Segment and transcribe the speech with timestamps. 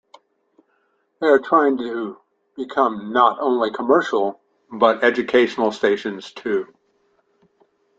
[1.19, 2.17] They are trying to
[2.55, 6.73] become not only commercial but educational stations too.